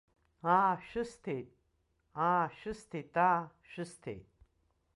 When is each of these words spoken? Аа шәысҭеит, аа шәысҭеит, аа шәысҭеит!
Аа 0.55 0.73
шәысҭеит, 0.87 1.49
аа 2.27 2.43
шәысҭеит, 2.57 3.13
аа 3.27 3.41
шәысҭеит! 3.69 4.25